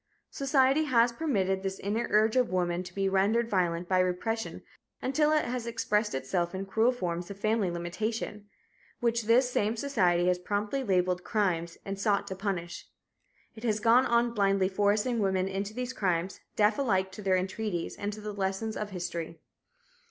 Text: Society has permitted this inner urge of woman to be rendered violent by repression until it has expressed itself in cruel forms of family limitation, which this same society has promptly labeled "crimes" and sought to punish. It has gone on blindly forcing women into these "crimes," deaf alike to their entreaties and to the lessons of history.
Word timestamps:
Society 0.31 0.85
has 0.85 1.11
permitted 1.11 1.61
this 1.61 1.77
inner 1.77 2.07
urge 2.09 2.35
of 2.35 2.49
woman 2.49 2.81
to 2.81 2.95
be 2.95 3.07
rendered 3.07 3.47
violent 3.47 3.87
by 3.87 3.99
repression 3.99 4.63
until 4.99 5.31
it 5.31 5.45
has 5.45 5.67
expressed 5.67 6.15
itself 6.15 6.55
in 6.55 6.65
cruel 6.65 6.91
forms 6.91 7.29
of 7.29 7.37
family 7.39 7.69
limitation, 7.69 8.47
which 8.99 9.25
this 9.25 9.51
same 9.51 9.77
society 9.77 10.25
has 10.25 10.39
promptly 10.39 10.83
labeled 10.83 11.23
"crimes" 11.23 11.77
and 11.85 11.99
sought 11.99 12.25
to 12.25 12.35
punish. 12.35 12.87
It 13.55 13.63
has 13.63 13.79
gone 13.79 14.07
on 14.07 14.33
blindly 14.33 14.69
forcing 14.69 15.19
women 15.19 15.47
into 15.47 15.71
these 15.71 15.93
"crimes," 15.93 16.39
deaf 16.55 16.79
alike 16.79 17.11
to 17.11 17.21
their 17.21 17.37
entreaties 17.37 17.95
and 17.95 18.11
to 18.11 18.21
the 18.21 18.33
lessons 18.33 18.75
of 18.75 18.89
history. 18.89 19.39